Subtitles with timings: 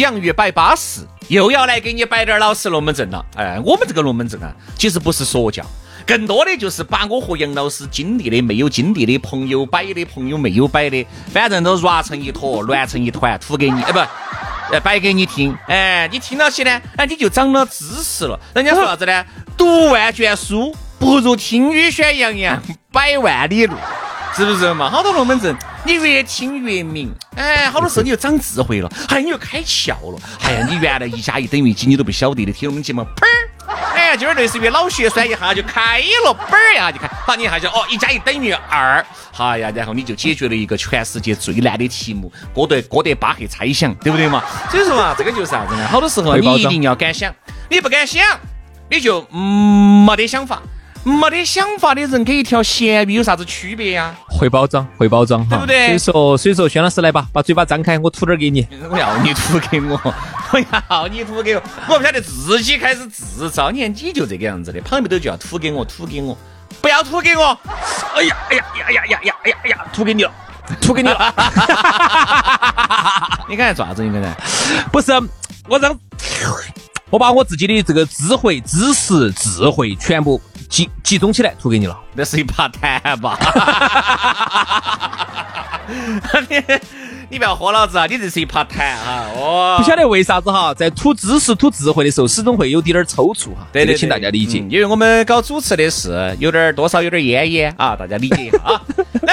[0.00, 3.24] 洋芋摆巴士，又要来给你摆点儿老实龙门阵了。
[3.36, 5.64] 哎，我们这个龙门阵啊，其实不是说教，
[6.06, 13.98] 更多的就是把我和杨老师经历的、没有经历的，朋友摆的、朋友没有摆的，反正都乱成一坨、乱成一团，吐给你，哎不，
[14.72, 15.56] 呃，摆给你听。
[15.68, 18.38] 哎，你听到起呢，哎，你就长了知识了。
[18.54, 19.24] 人家说啥子呢？
[19.56, 23.76] 读万卷书，不如听雨轩洋洋百万里路。
[24.36, 24.90] 是不是嘛？
[24.90, 25.54] 好多龙门阵，
[25.86, 44.42] 你越听越明，哎，好多时候你就长智慧了，哎，你就开窍了，哎呀，你原来一加一等于几你都不晓得的，听我们节目，砰儿，哎，今儿类似于脑血栓一下就开了，嘣儿一下就开，好，你一下就哦，一加一等于二，好呀，然后你就解决了一个全世界最难的题目，哥德哥德巴赫猜想，对不对嘛？
[44.70, 45.86] 所以说嘛，这个就是啥子呢？
[45.88, 47.34] 好多时候你一定要敢想，
[47.68, 48.22] 你不敢想，
[48.88, 50.62] 你就嗯没得想法。
[51.04, 54.14] 没得想法的人跟一条咸鱼有啥子区别呀？
[54.26, 55.86] 会包装，会包装，对不对？
[55.86, 58.66] 所以说，所以说，轩老师来吧，把嘴巴张开，我吐点给你。
[58.90, 60.00] 我要你吐给我，
[60.52, 60.58] 我
[60.90, 61.62] 要你吐给我。
[61.88, 66.36] 我不晓得自己开始自造，你看你就这个样子的，旁边都就要吐给我，吐给我，
[66.80, 67.58] 不要吐给我。
[68.14, 70.32] 哎呀，哎呀，呀呀呀呀，哎呀，哎呀，吐给你了，
[70.80, 71.34] 吐给你了。
[73.46, 74.02] 你刚才做啥子？
[74.02, 74.34] 你刚才
[74.90, 75.12] 不是
[75.68, 75.94] 我让，
[77.10, 80.40] 我把我自己的这个智慧、知识、智慧全部。
[80.74, 83.38] 集集中起来吐给你了，那是一把痰吧？
[87.30, 88.06] 你不要喝老子啊！
[88.06, 89.26] 你这是一把痰啊！
[89.36, 93.64] 哦，不晓得为啥子哈，在吐知识、吐智慧的时候，始终会有点点抽搐哈。
[93.72, 98.82] 对对，请大家理解，因为我们搞主持的是有点多少有点烟烟啊，大家理解一下啊。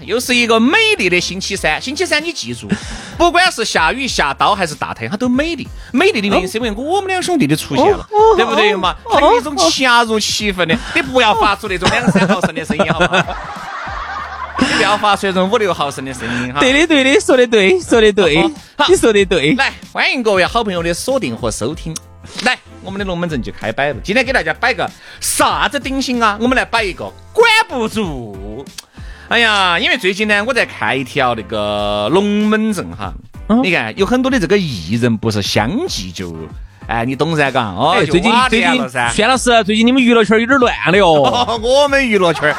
[0.00, 1.80] 又是一个美丽的星期三。
[1.80, 2.68] 星期三你记住，
[3.18, 5.66] 不管是下雨下刀还是大太阳，它都美丽。
[5.92, 8.94] 美丽的原因是因为我们两兄弟的出现了，对不对嘛？
[9.10, 10.76] 它有一种恰如其分的。
[10.94, 13.24] 你不要发出那种两三毫升的声音，好不好？
[14.60, 16.60] 你不要发出那种五六毫升的声音哈。
[16.60, 18.36] 对的，对的，说的对，说的对，
[18.88, 19.54] 你说的对。
[19.54, 21.96] 来，欢迎各位好朋友的锁定和收听。
[22.44, 23.96] 来，我们的龙门阵就开摆了。
[24.04, 24.88] 今天给大家摆个
[25.20, 26.36] 啥子顶心啊？
[26.40, 28.64] 我们来摆一个管不住。
[29.30, 33.14] 哎呀，因为最近呢，我在看一条那个龙门阵哈。
[33.62, 36.34] 你看，有很多的这个艺人不是相继就，
[36.88, 37.48] 哎，你懂噻？
[37.52, 41.58] 嘎，哦，最近最近，轩老师，最近你们娱乐圈有点乱了哦。
[41.62, 42.52] 我们娱乐圈。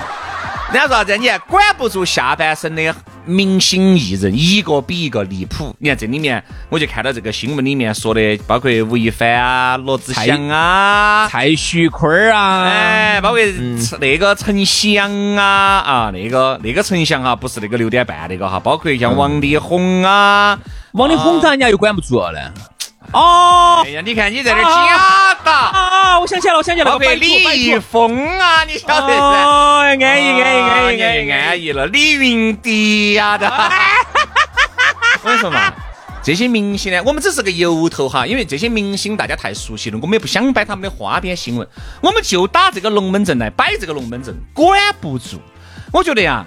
[0.71, 1.17] 人家说啥子？
[1.17, 2.95] 你还管不住下半身的
[3.25, 5.75] 明星艺人，一个比一个离谱。
[5.79, 13.39] 你看这里面，我就看到这个新闻里面说的，包括吴亦凡啊、罗志祥啊、蔡徐坤啊，哎，包括
[13.99, 20.57] 那个陈翔啊啊，那个那个陈翔哈，不是那个六点半那个哈，包括像王力宏啊，
[20.93, 22.39] 王力宏咋人家又管不住了呢？
[23.11, 26.19] 哦，哎呀，你看你在这假的啊！
[26.19, 29.13] 我想起来了，我想起来了，李易峰啊，你晓得噻？
[29.17, 31.87] 哦，安逸，安逸，安逸，安逸，安逸了。
[31.87, 33.49] 李云迪呀的，
[35.23, 35.73] 我跟你说嘛，
[36.23, 41.67] 这些明星呢，我们只是个由头哈，因为这些明星大家太熟悉了，我们也不想摆他们的花边新闻，
[42.01, 45.41] 我们就打这个龙门阵来摆这个龙门阵，管不住。
[45.91, 46.45] 我觉得呀，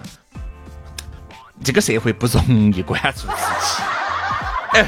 [1.62, 3.82] 这个社会不容易管住自己。
[4.72, 4.86] 哎。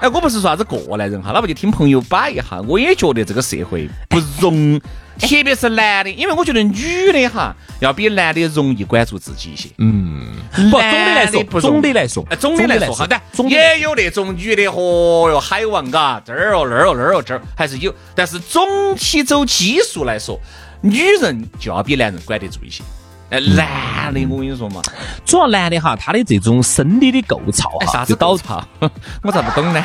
[0.00, 2.60] 哎，我不是说啥子过来人哈，那不就听朋友摆一下。
[2.66, 4.78] 我也觉得这个社会不容，
[5.18, 9.68] 特别是男的，因为我觉得女的哈要比男的容易管住自己一些。
[9.78, 10.28] 嗯，
[10.70, 17.92] 不，总的来说，总的来说，总的来说哈，但也有那种女的，嚯哟，海王嘎，这儿哦那儿哦那儿哦这儿，还是有。
[18.14, 20.38] 但是总体走基数来说，
[20.80, 22.84] 女人就要比男人管得住一些。
[23.30, 24.80] 哎，男的，我跟你说嘛，
[25.24, 28.66] 主要男的哈，他的这种生理的构造哈，啥子构造？
[29.22, 29.84] 我咋不懂呢？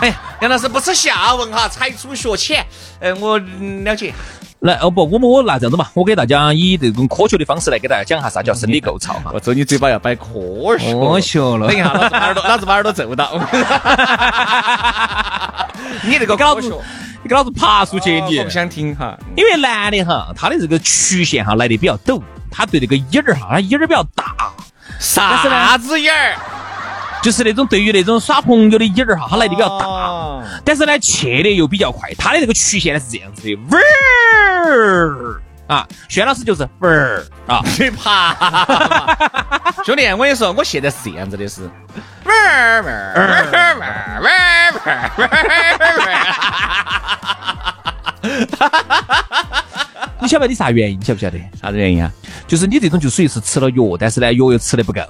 [0.00, 2.64] 哎，杨老师不耻下问哈，才疏学浅。
[3.00, 4.14] 哎，我了解。
[4.60, 9.32] 来，哦不，我们我那这样子嘛，我给大家以这种科学的方式来给大家讲下啥叫生理构造哈。
[9.34, 10.24] 我咒你嘴巴要摆科
[10.78, 10.94] 学。
[10.94, 11.66] 科学了。
[11.66, 13.32] 等一下，老子把耳朵，老子把耳朵揍到。
[16.04, 16.68] 你这个给老子，
[17.22, 18.38] 你给老子爬出去你。
[18.38, 22.22] 我不想听哈，因为男的哈，他的这个曲线哈来的比较陡。
[22.54, 24.34] 他对那个眼儿哈，他眼儿比较大，
[25.00, 26.36] 啥子眼儿？
[27.22, 29.86] 就是那种对于那种耍朋友的眼儿哈，他来的比较大，
[30.64, 32.12] 但是呢，切的又比较快。
[32.18, 38.36] 他的这个曲线呢是这样子的，呜儿啊，轩老师就是呜儿啊，你爬，
[39.84, 41.62] 兄弟，我跟你说，我现在是这样子的，是
[42.24, 43.40] 嗡儿。
[50.20, 50.98] 你晓不晓得你啥原因？
[50.98, 51.38] 你晓不晓得？
[51.60, 52.10] 啥子原因啊？
[52.46, 55.00] 就是你这种就属于是吃了药，但是呢药又吃的不够，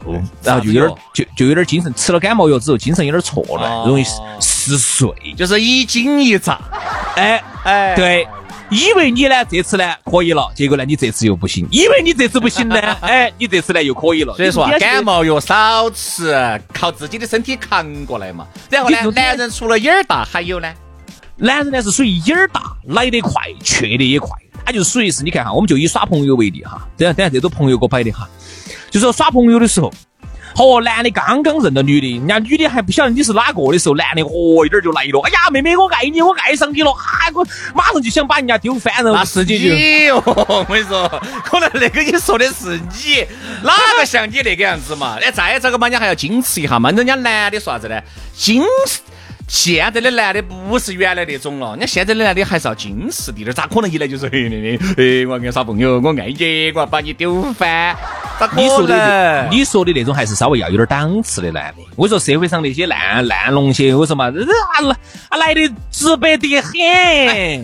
[0.42, 4.04] 然后就有点就就有点精神，吃了感冒药之后精神有点错乱，容易
[4.40, 6.58] 嗜睡，就是一惊一乍。
[7.16, 8.26] 哎哎，对，
[8.70, 14.34] 以为你呢这次呢可以了，结果呢你这次又不行，以为你这次不行呢，哎，你这次呢又可以了。
[14.34, 18.46] 所以说感冒药少吃，靠自己的身体扛过来嘛。
[18.70, 20.72] 然后呢，男人除了眼儿大还有呢，
[21.36, 23.32] 男人呢是属于眼儿大，来得快，
[23.62, 24.30] 去得也快。
[24.66, 28.26] 他就属于是，你看哈，我们就以耍朋友为例哈，等下等下这都朋友给我摆的哈，
[28.90, 29.92] 就说耍朋友的时候，
[30.56, 41.08] 哦男的刚刚认到女的，人家女的还不晓得你是哪个的时候，男的哦一点就来了，哎呀妹妹我爱你，我爱上你了，哈我马上就想把人家丢翻了，那是你哦， 我跟你说，
[41.44, 43.26] 可能那个你说的是你，
[43.62, 45.18] 哪个像你那个样子嘛？
[45.20, 48.00] 哎，再这个嘛，你还要矜持一下嘛，人家男的说啥子呢？
[48.34, 49.00] 矜持。
[49.46, 57.96] 现在的男的不是原来那种了，人家现在的男的还是要矜持滴点，咋可能一来就是黑的的，哎，我要跟你耍朋友，我爱你，我要把你丢翻？
[58.56, 61.82] 你说的，你说的那种还是稍微要有点档次的男的。
[61.96, 64.26] 我说社会上那些烂烂龙些，我说嘛，
[65.28, 66.72] 啊来的直白得很。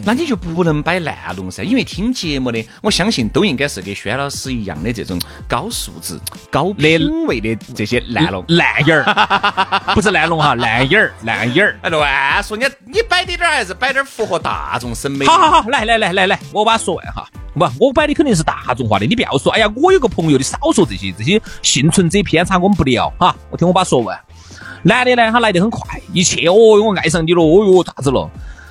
[0.05, 6.19] 那你就不能摆烂龙噻，因为听节目的，我相信都应该是跟轩老师一样的这种高素质、
[6.51, 11.79] 高品位的这些烂龙烂眼儿，不是烂龙哈，烂眼儿，烂眼儿。
[11.83, 12.57] 哎，乱说！
[12.57, 15.27] 你你摆的点儿还是摆点儿符合大众审美。
[15.27, 17.27] 好好好，来来来来来，我把它说完哈。
[17.61, 19.53] 不，我摆的肯定是大众化的，你不要说。
[19.53, 23.37] 哎呀，我有个朋友，你少说这些，这些幸存者偏差我们不聊哈。
[23.51, 24.19] 我听我把说完。
[24.83, 28.31] 男的呢，他来的很快，一切哦，我爱上你了，哦哟，咋子了？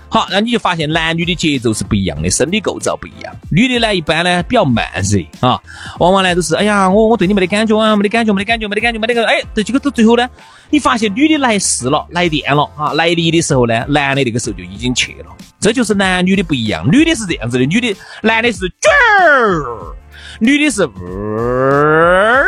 [0.10, 3.32] 好，那你就发现男女的节奏是不一样的，生理构造不一样。
[3.52, 5.62] 女的呢，一般呢比较慢热啊，
[6.00, 10.28] 往往呢都是哎呀，我我对你没得感觉啊，没得感觉，没得感觉，没得感觉，没得个，哎，这几个到最后呢，
[10.72, 15.28] 你发现女的来事了，来电了啊，来力的时候呢，男的那个时候就已经去了。
[15.60, 18.92] 这就是男女的不一样，女的是这样子的，女的，男的是卷
[19.22, 19.96] 儿，
[20.40, 22.46] 女的是，嗯，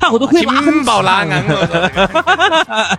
[0.00, 2.98] 他后头可以拉很爆拉啊，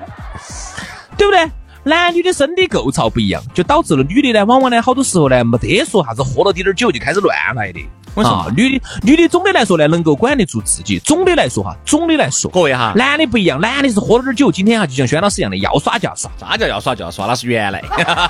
[1.18, 1.50] 对不对？
[1.88, 7.80] 男女的身体构造不一样，就导致了女的呢，往往呢，好多时候呢，没得说啥子喝了滴点酒就开始乱来的。
[8.14, 11.00] 我说，女的，女的总的来说呢，能够管得住自己。
[11.00, 16.30] 总的来说哈，总的来说，各位哈，男的不一样，男的是喝了点酒，今天哈就像轩老师一样的，要耍就要耍。
[16.38, 17.26] 啥叫要耍就要耍？
[17.28, 17.82] 那是原来，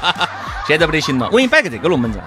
[0.67, 1.27] 现在不得行了。
[1.31, 2.21] 我给你摆个这个龙门阵，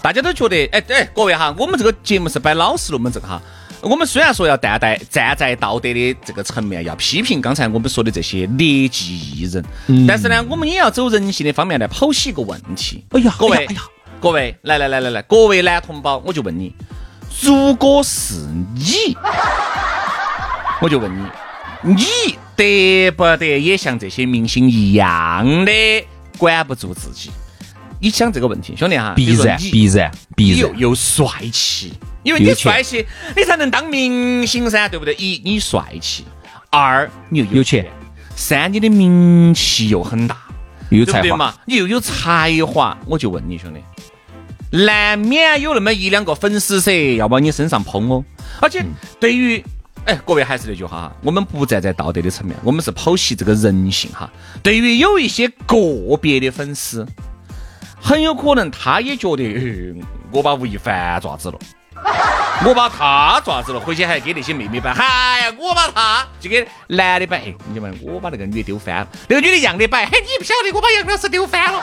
[0.00, 3.42] 大家都觉得，哎对，各位哈，我们这个节目是摆老实龙门阵哈。
[3.82, 9.64] 我们虽然说要站在站在道德的这个层面，要批评刚才我们说的这些劣迹艺人，
[10.06, 13.04] 但是呢，我们也要走人性的方面来剖析一个问题。
[13.10, 13.66] 哎呀，各位，
[14.20, 16.74] 各位，来来来来来，各位男同胞，我就问你，
[17.40, 18.34] 如果是
[18.74, 19.16] 你，
[20.82, 22.04] 我就问你，你
[22.54, 25.72] 得不得也像这些明星一样的
[26.36, 27.30] 管不住自己？
[28.02, 31.92] 你想这个问题，兄弟哈，必然，必然，必然，又帅气。
[32.22, 33.06] 因为你帅气，
[33.36, 35.14] 你才能当明星噻，对不对？
[35.14, 36.24] 一，你帅气；
[36.70, 37.84] 二，你又有钱；
[38.34, 40.36] 三，你的名气又很大，
[40.88, 42.96] 又有才华，你又有才华。
[43.04, 43.80] 我就问你兄弟，
[44.84, 48.24] 难免有那么一两个粉丝噻，要往你身上捧哦。
[48.60, 48.84] 而且
[49.18, 49.62] 对于，
[50.06, 54.30] 哎，各位还是那句话哈，我们不站在道德的层面，我们是剖析这个人性哈。
[54.62, 57.06] 对于有一些个别的粉丝，
[58.00, 59.94] 很有可能他也觉得，
[60.30, 61.58] 我把吴亦凡抓子了。
[62.64, 64.92] 我把他抓子了，回去还给那些妹妹摆。
[64.92, 67.42] 嗨呀，我把他就给男的摆。
[67.72, 70.06] 你们，我把那个女的丢翻了，那个女的一样的摆。
[70.06, 71.82] 嘿，你不晓得我把杨老师丢翻了，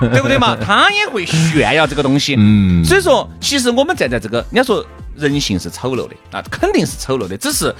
[0.12, 0.56] 对不对嘛？
[0.64, 2.36] 他也会炫耀这个东西。
[2.38, 2.84] 嗯。
[2.84, 4.84] 所以说，其实我们站在这个，人家说
[5.16, 7.36] 人性是丑陋的，那肯定是丑陋的。
[7.36, 7.74] 只是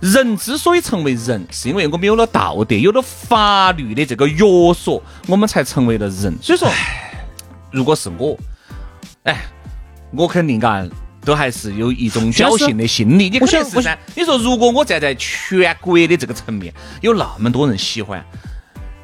[0.00, 4.38] 人之所以成为人，是因为我们有了道德，有了法律的这个约
[4.74, 6.36] 束，我们才成为了人。
[6.40, 6.68] 所以说，
[7.70, 8.36] 如果是我，
[9.24, 9.36] 哎。
[10.12, 10.86] 我肯定嘎，
[11.24, 13.28] 都还是有一种侥幸的心理。
[13.28, 13.98] 你肯定是噻。
[14.14, 18.24] 你说，如果我站在全国的这个层面，有那么多人喜欢，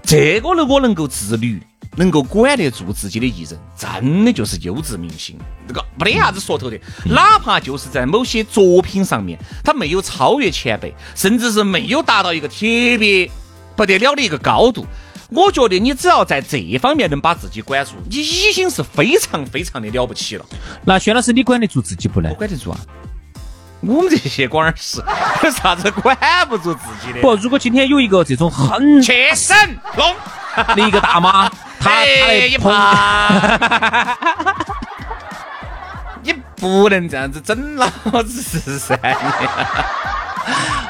[0.05, 1.61] 这个如果能够自律，
[1.97, 5.37] 能够管得住自己的艺人，真的就是优质明星。
[5.69, 6.79] 这个没得啥子说头的。
[7.05, 12.57] 哪怕就是在某些作品上面，他没有超越前辈，甚至是没有达到一个特
[12.99, 13.31] 别
[13.77, 14.87] 不得了的一个高度。
[15.31, 20.45] 我觉得你只要在这方面能把自己管住，你已经是非常非常的了不起了。
[20.85, 22.29] 那薛老师，你管得住自己不呢？
[22.31, 22.79] 我管得住啊。
[23.81, 25.03] 我们这些官儿是
[25.43, 26.17] 有啥子管
[26.49, 27.21] 不住自己的？
[27.21, 29.57] 不，如果今天有一个这种很切身
[29.97, 30.15] 龙
[30.77, 31.51] 的一个大妈，
[31.83, 34.17] 他他一怕，
[36.23, 37.89] 你 不能这样子整老
[38.23, 38.97] 子噻。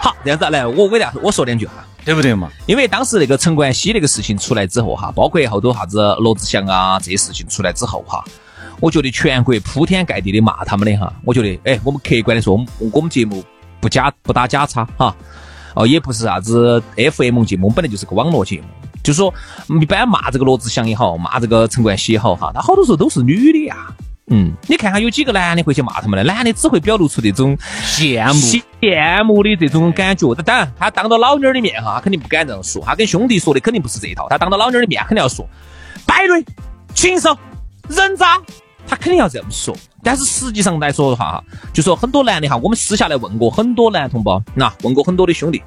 [0.03, 1.73] 好，这样子来，我给大家我说两句哈，
[2.05, 2.51] 对不对嘛？
[2.67, 8.23] 因为当时那个陈冠希那个事情出来之后哈，包括后头啥子罗志祥啊这些事情出来之后哈，
[8.81, 13.43] 我觉得全国铺天盖地的骂他们的哈，我觉得哎，我们客观的说，我们我们节目
[13.81, 15.15] 不假不打假叉哈，
[15.75, 18.67] 哦，也不是啥子 FM 节目，我们本来就是个网络节目，
[19.03, 19.33] 就是说
[19.81, 23.77] 一般骂这个罗志祥也好，骂这个陈冠希也好哈，他好多时候都是女的呀。
[24.29, 28.41] 嗯，你看看有几个男的会去骂他们的，男的只会表露出这种羡慕、
[28.81, 30.33] 羡慕的这种感觉。
[30.37, 32.81] 当然，他当着老妞儿的面哈，他肯定不敢这样说。
[32.87, 34.29] 他跟兄弟说的肯定不是这一套。
[34.31, 35.47] 他当着老妞儿的面肯定要说
[36.07, 36.45] 败类、
[36.95, 37.37] 禽兽、
[37.89, 38.41] 人渣，
[38.87, 39.77] 他肯定要这么说。
[40.05, 45.61] 但是实际上来说的话哈，就说很多男的哈，我们私下来问过很多男同胞，那问过很多的兄弟，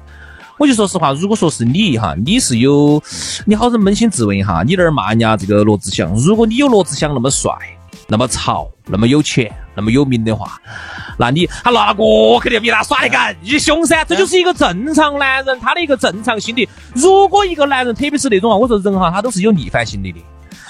[0.58, 3.02] 我就说实话，如果说是你哈，你是有，
[3.44, 7.52] 你好生扪心自问一下，你那儿骂人家这个罗志祥，如果你有罗志祥那么帅。
[8.08, 10.60] 那么潮，那么有钱，那么有名的话，
[11.18, 14.04] 那你他那个肯定比他耍得更凶噻。
[14.04, 16.68] 这就是一个正常男人他的一个正常心理。
[16.94, 20.20] 如果一个男人，特别是那种啊，我说人哈，他都是有逆反心理的。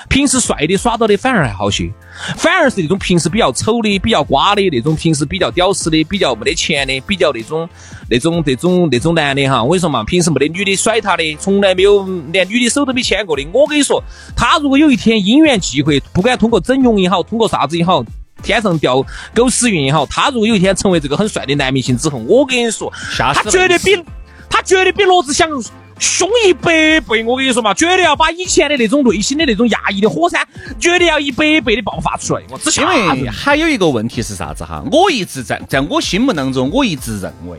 [0.09, 1.93] 平时帅的耍到的反而还好些，
[2.37, 7.69] 反而是那种平时比较丑的、比较瓜的那种，平时比较屌丝的、比较没得钱的、比较那种、
[8.09, 9.63] 那种、那种、那种男的哈。
[9.63, 13.45] 我跟你说嘛，平时没得女的甩他的，从来没有连女的手都没牵过的。
[13.53, 14.03] 我跟你说，
[14.37, 18.05] 他如果有一天因缘际会，不管通过整容也好，通过啥子也好，
[18.43, 24.01] 天上掉狗屎运也好，他如果有一天成为这个很帅的男明星之后，我跟你说，他绝对比
[24.49, 25.51] 他绝对比罗志祥。
[25.99, 30.47] 凶一百倍，我跟你说嘛，绝对要把以前的那种内心的那种压抑的火山，
[30.79, 32.43] 绝对要一百倍的爆发出来。
[32.51, 34.85] 我只因为还有一个问题是啥子哈？
[34.93, 37.59] 我一直在在我心目当中，我一直认为，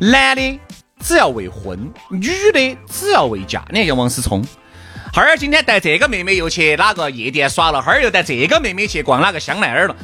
[0.00, 0.60] 男的
[0.98, 1.78] 只要未婚，
[2.10, 3.64] 女的只要未嫁。
[3.72, 4.44] 你看王思聪，
[5.12, 9.94] 哈儿今天带这个妹妹又去哪个夜店耍了，哈儿又带这个妹妹去逛哪个香奈儿了。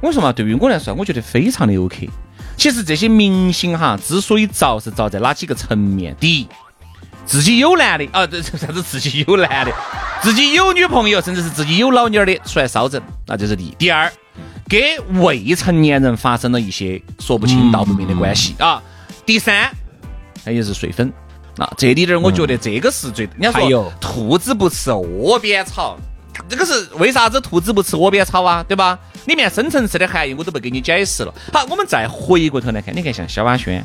[0.00, 2.10] 我说嘛，对于我来说，我觉得非常的 OK。
[2.56, 6.16] 其实这些明星哈，之所以遭是遭在哪几个层面？
[6.18, 6.48] 第一。
[7.24, 9.72] 自己有男的啊， 这啥子自己有男的，
[10.20, 13.74] 自己有女朋友，甚至是自己有老妞的出来烧整，那这是第一。
[13.78, 14.10] 第二，
[14.68, 14.80] 跟
[15.22, 18.82] 未成年人发生了一些说不清道不明的关系啊。
[19.24, 19.70] 第三，
[20.44, 21.12] 那也是睡粉
[21.56, 21.72] 啊。
[21.76, 25.96] 这里点我觉得这个是最，人家说兔子不吃窝边草，
[26.48, 28.64] 这个是为啥子兔子不吃窝边草啊？
[28.66, 28.98] 对吧？
[29.26, 31.32] 里面深层次的含义我都不给你解释了。
[31.52, 33.84] 好，我们再回过头来看，你看像萧亚轩，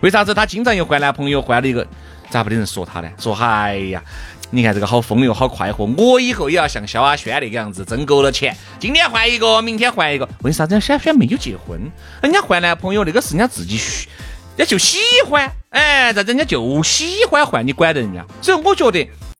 [0.00, 1.86] 为啥子她经常又换男朋友，换了一个？
[2.30, 3.08] 咋不得人说他呢？
[3.18, 4.02] 说哎呀，
[4.50, 5.84] 你看这个好风流，好快活。
[5.96, 10.28] 我以后也要像肖阿轩那个样子，挣够了钱，今天换一个，明天换一个。
[10.42, 11.80] 为啥子萧亚轩没有结婚？
[12.22, 14.08] 人家换男朋友那个是人家自己需，
[14.56, 15.50] 人家就喜欢。
[15.70, 18.24] 哎，这人家就喜欢换，你管得人家？
[18.42, 19.08] 所以我觉得